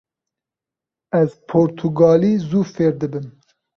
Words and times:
Ez 1.19 1.31
portugalî 1.51 2.33
zû 2.49 2.61
fêr 2.73 2.93
dibim. 3.01 3.27